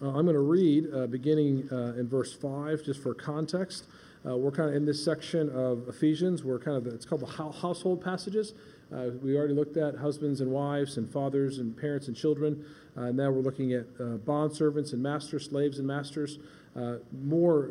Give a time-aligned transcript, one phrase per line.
[0.00, 3.86] Uh, I'm going to read uh, beginning uh, in verse 5 just for context.
[4.24, 6.44] Uh, we're kind of in this section of Ephesians.
[6.44, 8.52] We're kind of, it's called the household passages.
[8.94, 12.64] Uh, we already looked at husbands and wives and fathers and parents and children.
[12.96, 16.38] Uh, now we're looking at bond servants and masters, slaves and masters.
[17.24, 17.70] More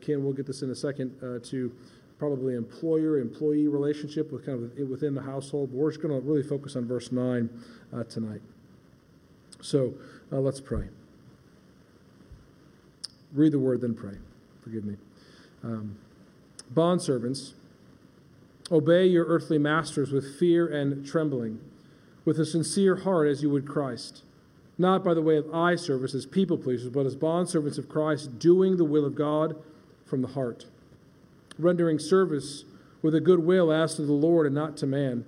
[0.00, 1.72] Ken, we'll get this in a second, to
[2.18, 5.70] probably employer employee relationship with kind of within the household.
[5.72, 7.50] But we're just going to really focus on verse 9
[7.92, 8.40] uh, tonight.
[9.60, 9.94] So
[10.30, 10.88] let's pray.
[13.32, 14.14] Read the word, then pray.
[14.62, 14.96] Forgive me.
[15.62, 15.96] Um,
[16.70, 17.54] bond servants
[18.70, 21.60] Obey your earthly masters with fear and trembling,
[22.24, 24.24] with a sincere heart as you would Christ,
[24.76, 28.40] not by the way of eye service as people pleasers, but as bondservants of Christ,
[28.40, 29.54] doing the will of God
[30.04, 30.66] from the heart,
[31.58, 32.64] rendering service
[33.02, 35.24] with a good will as to the Lord and not to man,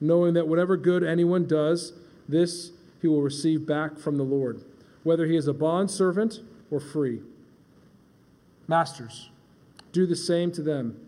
[0.00, 1.92] knowing that whatever good anyone does,
[2.28, 2.70] this
[3.02, 4.62] he will receive back from the Lord,
[5.02, 6.38] whether he is a bondservant
[6.70, 7.20] or free.
[8.68, 9.30] Masters,
[9.92, 11.00] do the same to them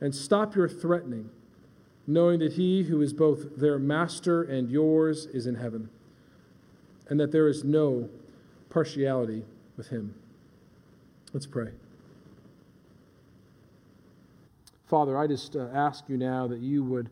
[0.00, 1.30] and stop your threatening,
[2.06, 5.88] knowing that he who is both their master and yours is in heaven,
[7.08, 8.08] and that there is no
[8.68, 9.44] partiality
[9.76, 10.14] with him.
[11.32, 11.70] Let's pray.
[14.86, 17.10] Father, I just uh, ask you now that you would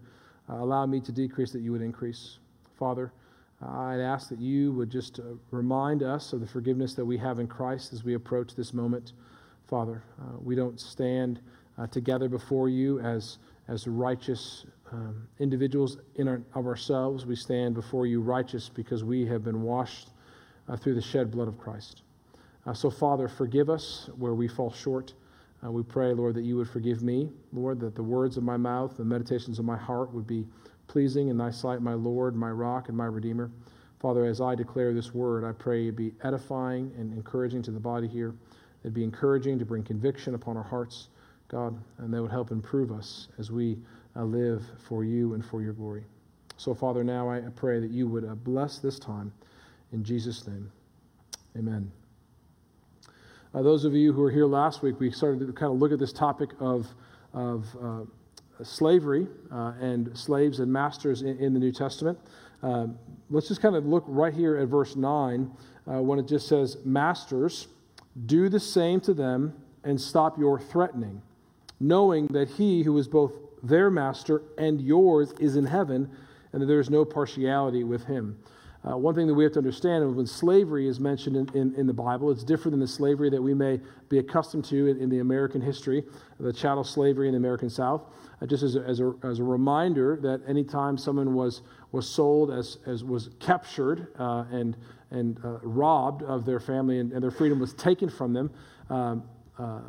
[0.48, 2.38] uh, allow me to decrease, that you would increase.
[2.78, 3.12] Father,
[3.60, 7.16] uh, I'd ask that you would just uh, remind us of the forgiveness that we
[7.18, 9.14] have in Christ as we approach this moment.
[9.66, 11.40] Father, uh, we don't stand
[11.78, 17.26] uh, together before you as, as righteous um, individuals in our, of ourselves.
[17.26, 20.10] We stand before you righteous because we have been washed
[20.68, 22.02] uh, through the shed blood of Christ.
[22.66, 25.14] Uh, so, Father, forgive us where we fall short.
[25.64, 28.56] Uh, we pray, Lord, that you would forgive me, Lord, that the words of my
[28.56, 30.46] mouth, the meditations of my heart would be
[30.86, 33.50] pleasing in thy sight, my Lord, my rock, and my Redeemer.
[33.98, 37.80] Father, as I declare this word, I pray it be edifying and encouraging to the
[37.80, 38.34] body here.
[38.84, 41.08] It'd be encouraging to bring conviction upon our hearts.
[41.48, 43.78] God, and that would help improve us as we
[44.14, 46.04] uh, live for you and for your glory.
[46.58, 49.32] So, Father, now I pray that you would uh, bless this time
[49.92, 50.70] in Jesus' name.
[51.56, 51.90] Amen.
[53.54, 55.92] Uh, those of you who were here last week, we started to kind of look
[55.92, 56.86] at this topic of,
[57.32, 58.00] of uh,
[58.62, 62.18] slavery uh, and slaves and masters in, in the New Testament.
[62.62, 62.88] Uh,
[63.30, 65.50] let's just kind of look right here at verse 9
[65.84, 67.68] when it just says, Masters,
[68.26, 71.22] do the same to them and stop your threatening
[71.80, 73.32] knowing that he who is both
[73.62, 76.10] their master and yours is in heaven,
[76.52, 78.38] and that there is no partiality with him.
[78.86, 81.74] Uh, one thing that we have to understand is when slavery is mentioned in, in,
[81.74, 83.80] in, the Bible, it's different than the slavery that we may
[84.10, 86.04] be accustomed to in, in the American history,
[86.38, 88.02] the chattel slavery in the American South.
[88.42, 92.50] Uh, just as a, as, a, as a reminder that anytime someone was, was sold,
[92.50, 94.76] as, as was captured uh, and,
[95.14, 98.50] and uh, robbed of their family and, and, their freedom was taken from them,
[98.90, 99.22] um,
[99.58, 99.80] uh,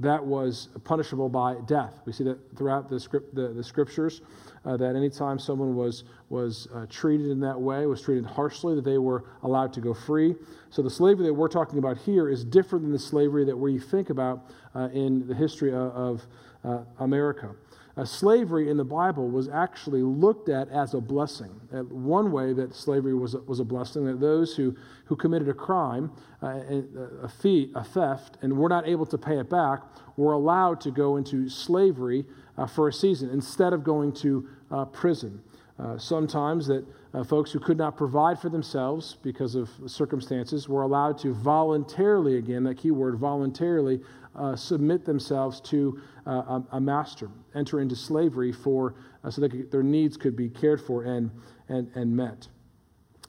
[0.00, 2.00] that was punishable by death.
[2.04, 4.22] We see that throughout the, script, the, the scriptures,
[4.64, 8.84] uh, that anytime someone was, was uh, treated in that way, was treated harshly, that
[8.84, 10.34] they were allowed to go free.
[10.70, 13.78] So the slavery that we're talking about here is different than the slavery that we
[13.78, 16.26] think about uh, in the history of, of
[16.64, 17.54] uh, America
[17.96, 21.60] uh, slavery in the Bible was actually looked at as a blessing.
[21.72, 25.48] Uh, one way that slavery was a, was a blessing, that those who, who committed
[25.48, 26.10] a crime,
[26.42, 26.60] uh,
[27.22, 29.82] a, fee, a theft, and were not able to pay it back,
[30.16, 32.24] were allowed to go into slavery
[32.58, 35.40] uh, for a season instead of going to uh, prison.
[35.78, 36.84] Uh, sometimes that
[37.26, 42.62] folks who could not provide for themselves because of circumstances were allowed to voluntarily, again,
[42.62, 44.00] that key word, voluntarily,
[44.54, 49.82] submit themselves to uh, a, a, master, enter into slavery for, uh, so that their
[49.82, 51.30] needs could be cared for and,
[51.68, 52.48] and, and met.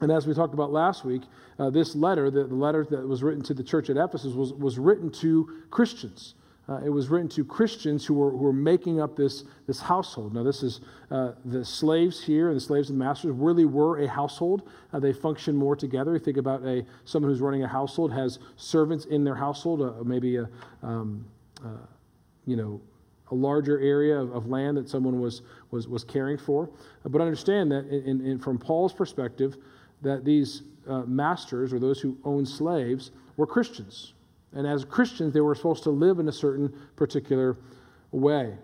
[0.01, 1.23] And as we talked about last week,
[1.59, 4.53] uh, this letter, the, the, letter that was written to the church at Ephesus, was,
[4.53, 6.35] was written to Christians.
[6.67, 10.33] Uh, it was written to Christians who were, who were making up this, this household.
[10.33, 10.81] Now, this is
[11.11, 14.67] uh, the slaves here and the slaves and masters really were a household.
[14.91, 16.17] Uh, they function more together.
[16.17, 20.37] Think about a someone who's running a household has servants in their household, uh, maybe
[20.37, 20.49] a
[20.81, 21.25] um,
[21.63, 21.69] uh,
[22.45, 22.81] you know,
[23.31, 25.41] a larger area of, of, land that someone was,
[25.71, 26.69] was, was caring for.
[27.03, 29.57] But understand that in, in, from Paul's perspective,
[30.03, 34.13] that these uh, masters or those who owned slaves were Christians.
[34.55, 37.57] And as Christians, they were supposed to live in a certain particular
[38.11, 38.55] way.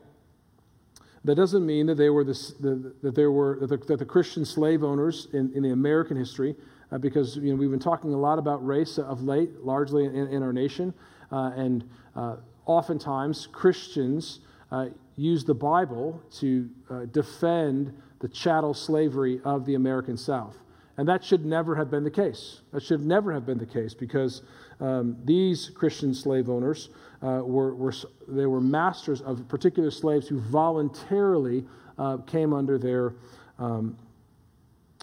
[1.24, 4.44] That doesn't mean that they were the, that there were that the, that the, Christian
[4.44, 6.56] slave owners in, in the American history,
[6.92, 10.16] uh, because you know we've been talking a lot about race of late, largely in,
[10.16, 10.94] in our nation,
[11.32, 14.40] uh, and uh, oftentimes Christians
[14.72, 20.58] uh, use the Bible to uh, defend the chattel slavery of the American South.
[21.02, 22.62] And that should never have been the case.
[22.74, 24.44] That should never have been the case because
[24.80, 26.90] um, these Christian slave owners
[27.24, 27.92] uh, were, were,
[28.28, 31.66] they were masters of particular slaves who voluntarily
[31.98, 33.16] uh, came under their,
[33.58, 33.98] um,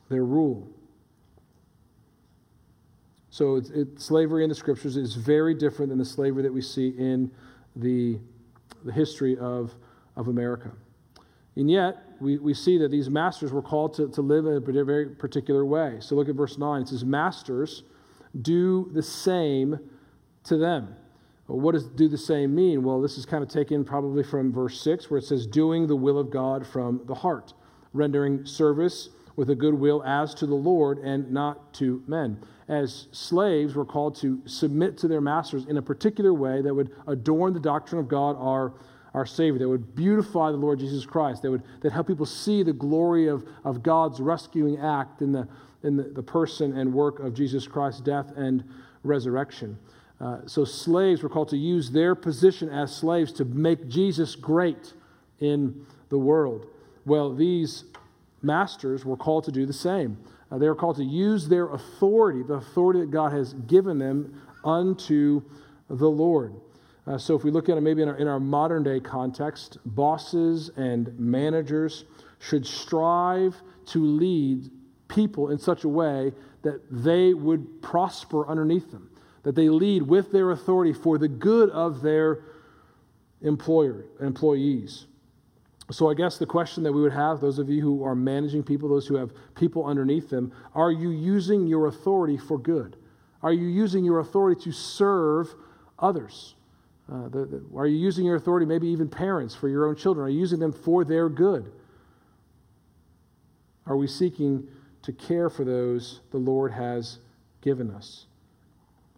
[0.09, 0.71] their rule.
[3.31, 6.63] So it, it, slavery in the scriptures is very different than the slavery that we
[6.63, 7.29] see in
[7.75, 8.21] the,
[8.85, 9.75] the history of,
[10.15, 10.71] of America.
[11.59, 14.85] And yet, we, we see that these masters were called to, to live in a
[14.85, 15.97] very particular way.
[15.99, 16.83] So look at verse 9.
[16.83, 17.83] It says, Masters,
[18.41, 19.79] do the same
[20.45, 20.95] to them.
[21.49, 22.85] Well, what does do the same mean?
[22.85, 25.97] Well, this is kind of taken probably from verse 6, where it says, Doing the
[25.97, 27.55] will of God from the heart,
[27.93, 32.41] rendering service with a good will as to the Lord and not to men.
[32.69, 36.93] As slaves, were called to submit to their masters in a particular way that would
[37.09, 38.75] adorn the doctrine of God, our,
[39.15, 42.63] our Savior, that would beautify the Lord Jesus Christ, that would that help people see
[42.63, 45.49] the glory of, of God's rescuing act in, the,
[45.83, 48.65] in the, the person and work of Jesus Christ's death and
[49.05, 49.79] resurrection.
[50.21, 54.93] Uh, so slaves were called to use their position as slaves to make Jesus great
[55.41, 56.67] in the world.
[57.07, 57.85] Well, these
[58.43, 60.19] masters were called to do the same.
[60.51, 64.43] Uh, they were called to use their authority, the authority that God has given them,
[64.65, 65.43] unto
[65.89, 66.55] the Lord.
[67.09, 69.79] Uh, so, if we look at it maybe in our, in our modern day context,
[69.87, 72.05] bosses and managers
[72.39, 73.57] should strive
[73.87, 74.71] to lead
[75.09, 79.11] people in such a way that they would prosper underneath them,
[79.43, 82.41] that they lead with their authority for the good of their
[83.41, 85.07] employer, employees.
[85.91, 88.63] So, I guess the question that we would have, those of you who are managing
[88.63, 92.97] people, those who have people underneath them, are you using your authority for good?
[93.43, 95.55] Are you using your authority to serve
[95.99, 96.55] others?
[97.11, 100.27] Uh, the, the, are you using your authority, maybe even parents, for your own children?
[100.27, 101.73] Are you using them for their good?
[103.87, 104.69] Are we seeking
[105.03, 107.19] to care for those the Lord has
[107.63, 108.27] given us?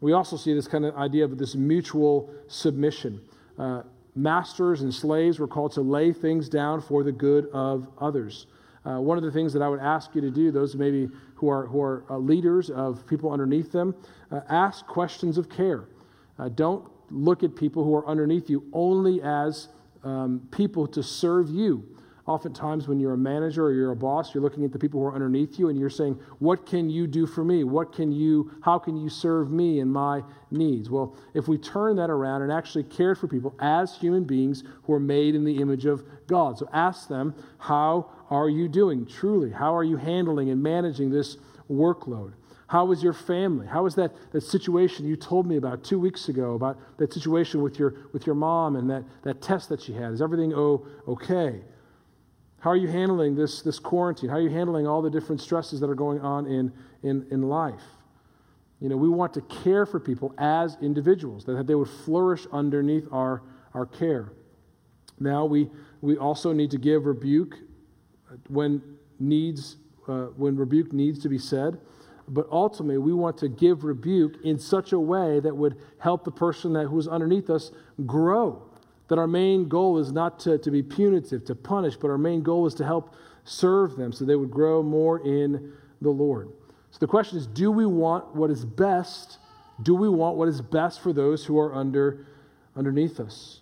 [0.00, 3.20] We also see this kind of idea of this mutual submission.
[3.58, 3.82] Uh,
[4.14, 8.46] masters and slaves were called to lay things down for the good of others.
[8.84, 11.50] Uh, one of the things that I would ask you to do, those maybe who
[11.50, 13.94] are, who are uh, leaders of people underneath them,
[14.30, 15.84] uh, ask questions of care.
[16.38, 19.68] Uh, don't look at people who are underneath you only as
[20.02, 21.84] um, people to serve you.
[22.26, 25.06] Oftentimes, when you're a manager or you're a boss, you're looking at the people who
[25.06, 27.64] are underneath you and you're saying, What can you do for me?
[27.64, 30.90] What can you, how can you serve me and my needs?
[30.90, 34.92] Well, if we turn that around and actually cared for people as human beings who
[34.92, 36.58] are made in the image of God.
[36.58, 39.50] So ask them, How are you doing truly?
[39.50, 41.36] How are you handling and managing this
[41.68, 42.34] workload?
[42.70, 43.66] How was your family?
[43.66, 47.62] How was that, that situation you told me about two weeks ago, about that situation
[47.62, 50.12] with your, with your mom and that, that test that she had?
[50.12, 51.62] Is everything oh, okay?
[52.60, 54.30] How are you handling this, this quarantine?
[54.30, 56.72] How are you handling all the different stresses that are going on in,
[57.02, 57.82] in, in life?
[58.80, 63.08] You know, we want to care for people as individuals, that they would flourish underneath
[63.10, 63.42] our,
[63.74, 64.30] our care.
[65.18, 65.68] Now, we,
[66.02, 67.56] we also need to give rebuke
[68.48, 68.80] when
[69.18, 69.74] needs,
[70.06, 71.80] uh, when rebuke needs to be said
[72.30, 76.30] but ultimately we want to give rebuke in such a way that would help the
[76.30, 77.72] person that who's underneath us
[78.06, 78.62] grow.
[79.08, 82.42] That our main goal is not to, to be punitive to punish but our main
[82.42, 86.50] goal is to help serve them so they would grow more in the lord.
[86.92, 89.38] So the question is do we want what is best?
[89.82, 92.26] Do we want what is best for those who are under
[92.76, 93.60] underneath us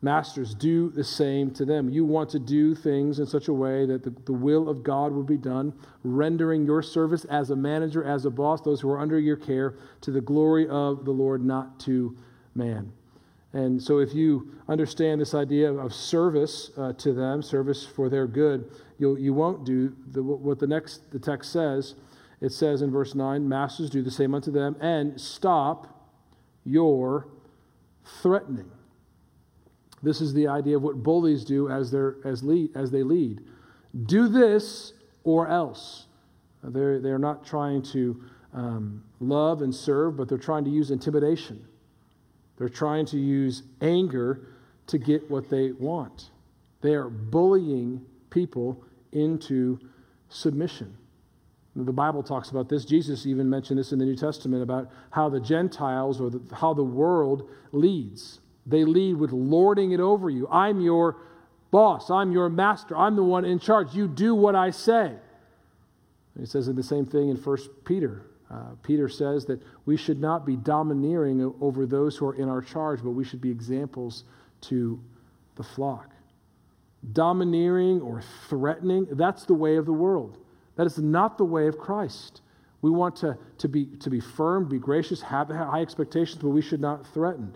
[0.00, 1.90] Masters, do the same to them.
[1.90, 5.12] You want to do things in such a way that the, the will of God
[5.12, 5.72] will be done,
[6.04, 9.74] rendering your service as a manager, as a boss, those who are under your care,
[10.02, 12.16] to the glory of the Lord, not to
[12.54, 12.92] man.
[13.52, 18.26] And so, if you understand this idea of service uh, to them, service for their
[18.26, 21.94] good, you'll, you won't do the, what the next the text says.
[22.40, 26.12] It says in verse 9, Masters, do the same unto them, and stop
[26.64, 27.26] your
[28.22, 28.70] threatening.
[30.02, 33.40] This is the idea of what bullies do as, as, lead, as they lead.
[34.06, 34.92] Do this
[35.24, 36.06] or else.
[36.62, 38.22] They're, they're not trying to
[38.54, 41.66] um, love and serve, but they're trying to use intimidation.
[42.56, 44.48] They're trying to use anger
[44.88, 46.30] to get what they want.
[46.80, 49.78] They are bullying people into
[50.28, 50.96] submission.
[51.76, 52.84] The Bible talks about this.
[52.84, 56.74] Jesus even mentioned this in the New Testament about how the Gentiles or the, how
[56.74, 58.40] the world leads.
[58.68, 60.46] They lead with lording it over you.
[60.48, 61.16] I'm your
[61.70, 62.10] boss.
[62.10, 62.96] I'm your master.
[62.96, 63.94] I'm the one in charge.
[63.94, 65.06] You do what I say.
[65.06, 65.20] And
[66.38, 68.26] he says the same thing in 1 Peter.
[68.50, 72.62] Uh, Peter says that we should not be domineering over those who are in our
[72.62, 74.24] charge, but we should be examples
[74.62, 75.00] to
[75.56, 76.12] the flock.
[77.12, 80.38] Domineering or threatening, that's the way of the world.
[80.76, 82.42] That is not the way of Christ.
[82.80, 86.62] We want to, to, be, to be firm, be gracious, have high expectations, but we
[86.62, 87.54] should not threaten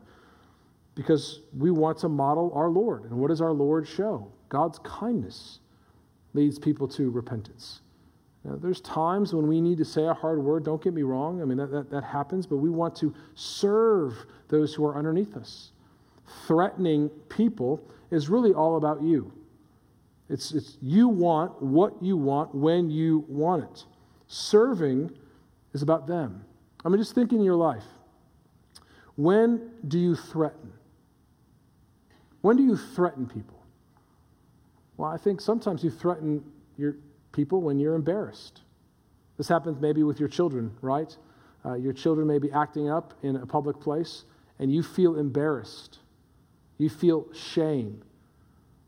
[0.94, 3.04] because we want to model our Lord.
[3.04, 4.30] And what does our Lord show?
[4.48, 5.60] God's kindness
[6.34, 7.80] leads people to repentance.
[8.44, 10.64] Now, there's times when we need to say a hard word.
[10.64, 11.40] Don't get me wrong.
[11.40, 15.36] I mean, that, that, that happens, but we want to serve those who are underneath
[15.36, 15.72] us.
[16.46, 17.80] Threatening people
[18.10, 19.32] is really all about you.
[20.28, 23.84] It's, it's you want what you want when you want it.
[24.26, 25.10] Serving
[25.72, 26.44] is about them.
[26.84, 27.84] I mean, just think in your life.
[29.16, 30.72] When do you threaten?
[32.42, 33.62] When do you threaten people?
[34.96, 36.44] Well, I think sometimes you threaten
[36.76, 36.96] your
[37.32, 38.60] people when you're embarrassed.
[39.38, 41.16] This happens maybe with your children, right?
[41.64, 44.24] Uh, your children may be acting up in a public place
[44.58, 46.00] and you feel embarrassed.
[46.78, 48.02] You feel shame.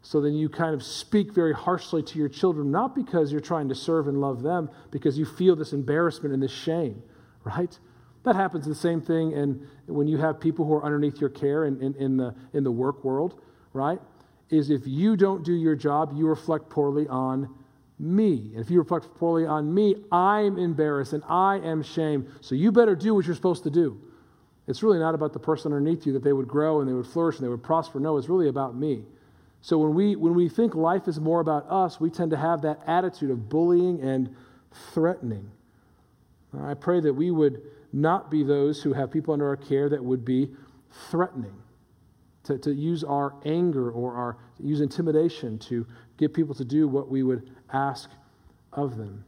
[0.02, 3.70] So then you kind of speak very harshly to your children, not because you're trying
[3.70, 7.02] to serve and love them, because you feel this embarrassment and this shame,
[7.42, 7.78] right?
[8.24, 11.66] That happens the same thing and when you have people who are underneath your care
[11.66, 13.40] in, in, in, the, in the work world,
[13.72, 14.00] right?
[14.50, 17.54] Is if you don't do your job, you reflect poorly on
[17.98, 18.50] me.
[18.54, 22.28] And if you reflect poorly on me, I'm embarrassed and I am shamed.
[22.40, 24.00] So you better do what you're supposed to do.
[24.66, 27.06] It's really not about the person underneath you that they would grow and they would
[27.06, 28.00] flourish and they would prosper.
[28.00, 29.04] No, it's really about me.
[29.60, 32.62] So when we, when we think life is more about us, we tend to have
[32.62, 34.34] that attitude of bullying and
[34.92, 35.50] threatening.
[36.58, 37.62] I pray that we would
[37.94, 40.50] not be those who have people under our care that would be
[41.10, 41.54] threatening,
[42.42, 45.86] to, to use our anger or our use intimidation to
[46.18, 48.10] get people to do what we would ask
[48.72, 49.24] of them.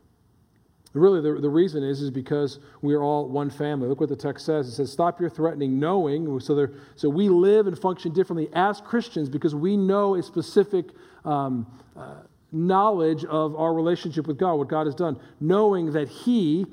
[0.92, 3.87] Really, the, the reason is, is because we are all one family.
[3.87, 4.66] Look what the text says.
[4.66, 6.40] It says, Stop your threatening, knowing.
[6.40, 10.87] So, there, so we live and function differently as Christians because we know a specific
[11.25, 16.64] um, uh, knowledge of our relationship with God, what God has done, knowing that He,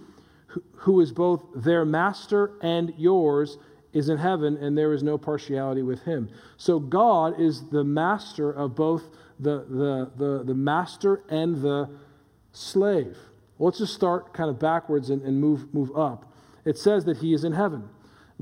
[0.76, 3.58] who is both their master and yours,
[3.94, 6.30] is in heaven and there is no partiality with Him.
[6.58, 9.04] So God is the master of both
[9.40, 11.90] the, the, the, the master and the
[12.52, 13.18] slave.
[13.58, 16.32] Well, let's just start kind of backwards and, and move, move up.
[16.66, 17.88] It says that he is in heaven.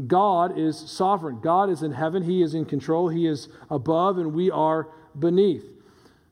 [0.08, 1.40] God is sovereign.
[1.42, 2.24] God is in heaven.
[2.24, 3.10] He is in control.
[3.10, 4.88] He is above, and we are
[5.18, 5.66] beneath.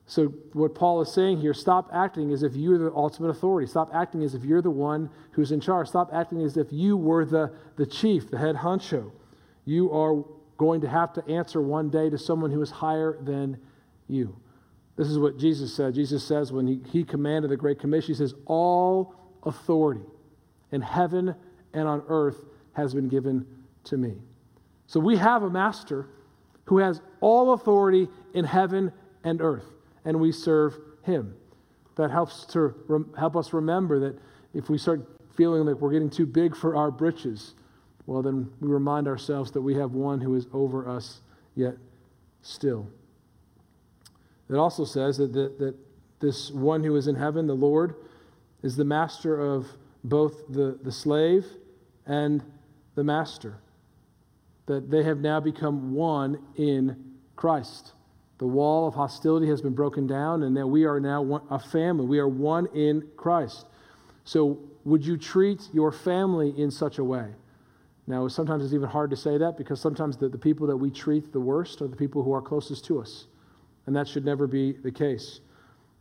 [0.09, 3.67] So, what Paul is saying here stop acting as if you're the ultimate authority.
[3.67, 5.87] Stop acting as if you're the one who's in charge.
[5.87, 9.11] Stop acting as if you were the, the chief, the head honcho.
[9.65, 10.25] You are
[10.57, 13.59] going to have to answer one day to someone who is higher than
[14.07, 14.35] you.
[14.95, 15.93] This is what Jesus said.
[15.93, 19.13] Jesus says when he, he commanded the Great Commission, he says, All
[19.43, 20.01] authority
[20.71, 21.35] in heaven
[21.71, 23.45] and on earth has been given
[23.83, 24.15] to me.
[24.87, 26.07] So we have a master
[26.65, 28.91] who has all authority in heaven
[29.23, 29.65] and earth,
[30.05, 31.35] and we serve him.
[31.95, 34.19] That helps to rem- help us remember that
[34.53, 37.55] if we start feeling like we're getting too big for our britches,
[38.05, 41.21] well, then we remind ourselves that we have one who is over us
[41.55, 41.75] yet
[42.41, 42.87] still.
[44.49, 45.75] It also says that, that, that
[46.19, 47.95] this one who is in heaven, the Lord,
[48.63, 49.67] is the master of
[50.03, 51.45] both the, the slave
[52.05, 52.43] and
[52.95, 53.57] the master.
[54.65, 57.93] That they have now become one in Christ.
[58.39, 61.59] The wall of hostility has been broken down, and that we are now one, a
[61.59, 62.05] family.
[62.05, 63.65] We are one in Christ.
[64.23, 67.27] So, would you treat your family in such a way?
[68.07, 70.89] Now, sometimes it's even hard to say that because sometimes the, the people that we
[70.89, 73.27] treat the worst are the people who are closest to us
[73.89, 75.39] and that should never be the case.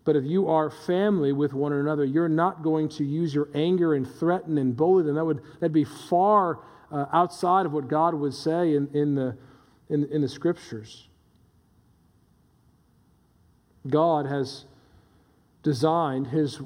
[0.04, 3.95] But if you are family with one another, you're not going to use your anger
[3.95, 5.14] and threaten and bully them.
[5.14, 6.59] That would that'd be far
[6.92, 9.38] uh, outside of what God would say in, in, the,
[9.88, 11.08] in, in the scriptures.
[13.87, 14.65] God has
[15.63, 16.61] designed his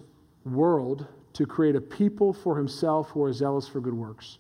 [0.45, 4.39] world to create a people for himself who are zealous for good works.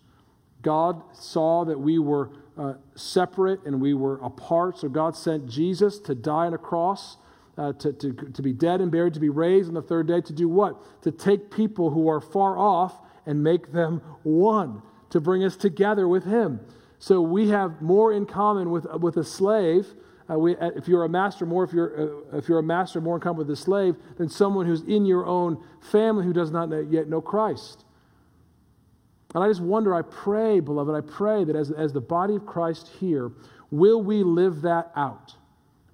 [0.62, 4.79] God saw that we were uh, separate and we were apart.
[4.79, 7.17] So God sent Jesus to die on a cross,
[7.59, 10.21] uh, to, to, to be dead and buried, to be raised on the third day,
[10.21, 11.02] to do what?
[11.02, 16.07] To take people who are far off and make them one, to bring us together
[16.09, 16.61] with Him.
[16.99, 19.95] So we have more in common with, with a slave.
[20.32, 23.00] Uh, we, uh, if you're a master, more if you're, uh, if you're a master,
[23.00, 26.50] more in common with a slave than someone who's in your own family who does
[26.50, 27.84] not yet know Christ.
[29.34, 32.46] And I just wonder, I pray, beloved, I pray that as, as the body of
[32.46, 33.32] Christ here,
[33.70, 35.34] will we live that out?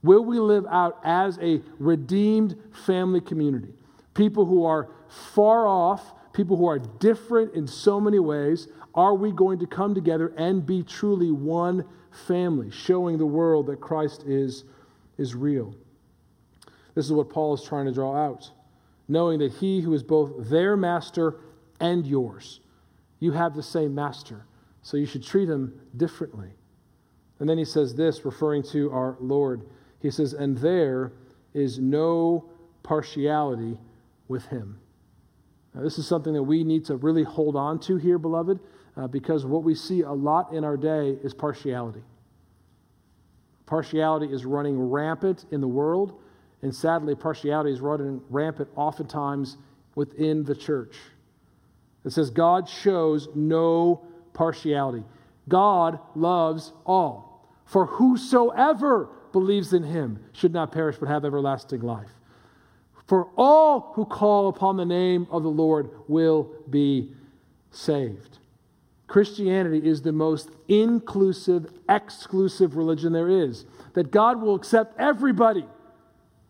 [0.03, 3.73] Will we live out as a redeemed family community?
[4.15, 9.31] People who are far off, people who are different in so many ways, are we
[9.33, 14.65] going to come together and be truly one family, showing the world that Christ is,
[15.17, 15.75] is real?
[16.95, 18.51] This is what Paul is trying to draw out.
[19.11, 21.37] knowing that he who is both their master
[21.81, 22.61] and yours,
[23.21, 24.45] you have the same master,
[24.83, 26.51] so you should treat him differently.
[27.39, 29.63] And then he says this, referring to our Lord.
[30.01, 31.13] He says, And there
[31.55, 32.51] is no
[32.83, 33.79] partiality
[34.29, 34.79] with him.
[35.75, 38.59] Now, this is something that we need to really hold on to here, beloved,
[38.99, 42.03] uh, because what we see a lot in our day is partiality.
[43.65, 46.21] Partiality is running rampant in the world,
[46.63, 49.57] and sadly, partiality is running rampant oftentimes
[49.95, 50.97] within the church.
[52.05, 55.05] It says, God shows no partiality.
[55.49, 57.47] God loves all.
[57.67, 62.11] For whosoever believes in him should not perish but have everlasting life.
[63.07, 67.13] For all who call upon the name of the Lord will be
[67.71, 68.39] saved.
[69.09, 73.65] Christianity is the most inclusive, exclusive religion there is.
[73.95, 75.67] That God will accept everybody,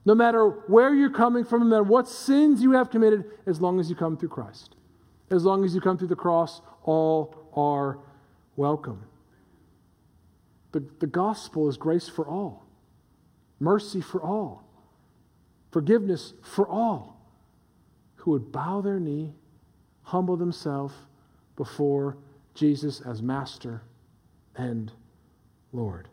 [0.05, 3.79] no matter where you're coming from, no matter what sins you have committed, as long
[3.79, 4.75] as you come through Christ.
[5.31, 7.99] As long as you come through the cross, all are
[8.57, 9.05] welcome.
[10.73, 12.67] The, the gospel is grace for all,
[13.61, 14.65] mercy for all,
[15.71, 17.21] forgiveness for all
[18.17, 19.33] who would bow their knee,
[20.03, 20.95] humble themselves
[21.57, 22.17] before
[22.59, 23.83] Jesus as Master
[24.57, 24.91] and
[25.73, 26.09] Lord.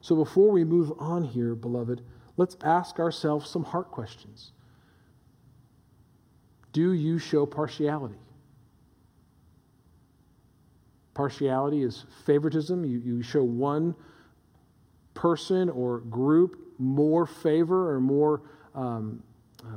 [0.00, 2.02] So before we move on here, beloved,
[2.36, 4.52] let's ask ourselves some heart questions.
[6.72, 8.18] Do you show partiality?
[11.14, 12.84] Partiality is favoritism.
[12.84, 13.94] You, you show one
[15.14, 18.42] person or group more favor or more
[18.74, 19.22] um,
[19.62, 19.72] uh,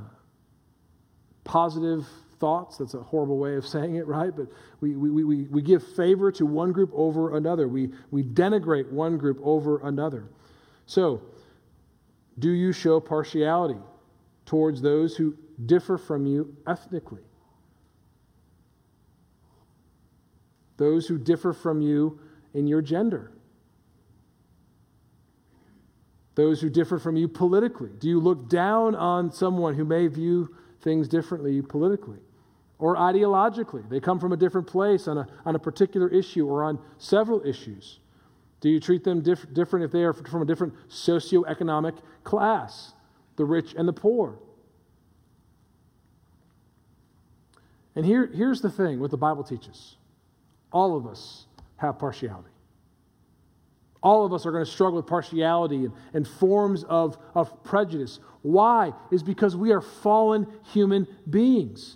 [1.43, 2.07] positive
[2.43, 2.75] thoughts.
[2.75, 4.35] That's a horrible way of saying it, right?
[4.35, 4.47] But
[4.81, 7.69] we, we, we, we give favor to one group over another.
[7.69, 10.27] We, we denigrate one group over another.
[10.85, 11.21] So,
[12.37, 13.79] do you show partiality
[14.45, 17.21] towards those who differ from you ethnically?
[20.75, 22.19] Those who differ from you
[22.53, 23.31] in your gender?
[26.35, 27.91] Those who differ from you politically?
[27.99, 32.19] Do you look down on someone who may view things differently politically
[32.83, 33.87] or ideologically?
[33.87, 37.41] They come from a different place on a, on a particular issue or on several
[37.47, 37.99] issues.
[38.59, 42.91] Do you treat them diff- different if they are from a different socioeconomic class,
[43.37, 44.37] the rich and the poor?
[47.95, 49.95] And here, here's the thing what the Bible teaches
[50.73, 51.45] all of us
[51.77, 52.49] have partiality.
[54.01, 58.19] All of us are going to struggle with partiality and, and forms of, of prejudice.
[58.41, 58.91] Why?
[59.09, 61.95] Is because we are fallen human beings.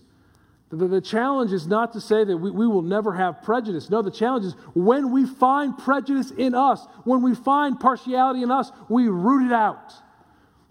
[0.69, 3.89] The, the, challenge is not to say that we, we will never have prejudice.
[3.89, 8.51] No, the challenge is when we find prejudice in us, when we find partiality in
[8.51, 9.93] us, we root it out.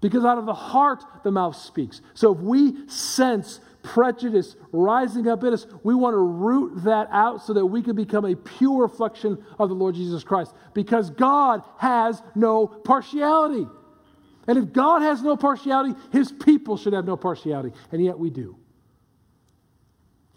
[0.03, 2.03] Because out of the heart, the mouth speaks.
[2.13, 7.43] So if we sense prejudice rising up in us, we want to root that out
[7.43, 10.55] so that we can become a pure reflection of the Lord Jesus Christ.
[10.75, 13.67] Because God has no partiality.
[14.47, 17.73] And if God has no partiality, his people should have no partiality.
[17.91, 18.57] And yet we do.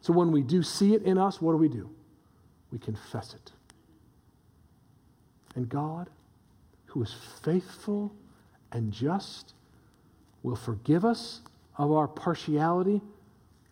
[0.01, 1.89] So when we do see it in us, what do we do?
[2.71, 3.51] We confess it.
[5.55, 6.09] And God,
[6.85, 8.13] who is faithful
[8.71, 9.53] and just,
[10.43, 11.41] will forgive us
[11.77, 13.01] of our partiality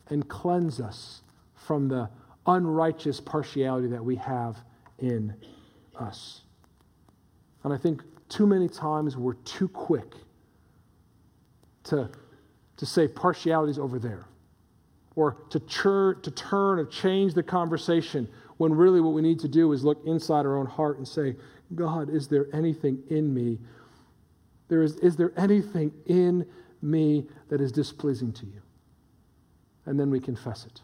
[0.10, 1.22] and cleanse us
[1.56, 2.10] from the
[2.46, 4.58] unrighteous partiality that we have
[5.00, 5.34] in
[5.98, 6.42] us.
[7.64, 10.14] And I think too many times we're too quick
[11.86, 12.10] to,
[12.78, 14.26] to say partiality is over there
[15.18, 19.50] or to, chur, to turn or change the conversation when really what we need to
[19.50, 21.36] do is look inside our own heart and say,
[21.76, 23.60] God, is there anything in me?
[24.70, 26.46] There is, is there anything in
[26.82, 28.62] me that is displeasing to you?
[29.88, 30.82] and then we confess it.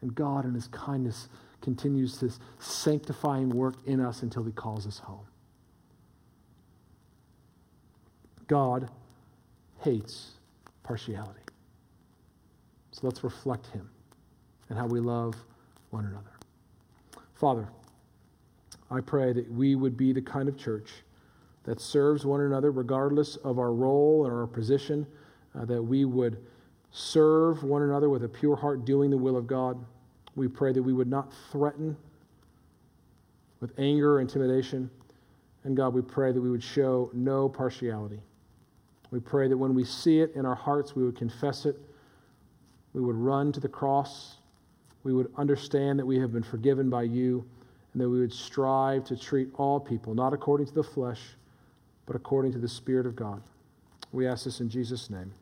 [0.00, 1.28] And God, in His kindness,
[1.60, 5.26] continues His sanctifying work in us until He calls us home.
[8.48, 8.90] God
[9.84, 10.32] hates
[10.82, 11.40] partiality.
[12.92, 13.88] So let's reflect Him
[14.68, 15.34] and how we love
[15.90, 16.30] one another.
[17.34, 17.68] Father,
[18.90, 20.90] I pray that we would be the kind of church
[21.64, 25.06] that serves one another regardless of our role or our position,
[25.54, 26.38] uh, that we would
[26.90, 29.78] serve one another with a pure heart, doing the will of God.
[30.36, 31.96] We pray that we would not threaten
[33.60, 34.90] with anger or intimidation.
[35.64, 38.20] And God, we pray that we would show no partiality.
[39.10, 41.76] We pray that when we see it in our hearts, we would confess it.
[42.92, 44.36] We would run to the cross.
[45.04, 47.44] We would understand that we have been forgiven by you,
[47.92, 51.20] and that we would strive to treat all people, not according to the flesh,
[52.06, 53.42] but according to the Spirit of God.
[54.12, 55.32] We ask this in Jesus' name.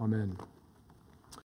[0.00, 0.36] Amen.